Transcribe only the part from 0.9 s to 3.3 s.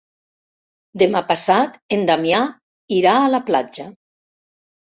Demà passat en Damià irà